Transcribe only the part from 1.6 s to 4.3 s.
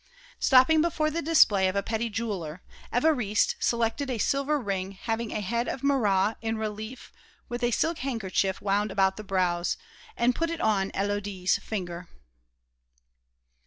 of a petty jeweller, Évariste selected a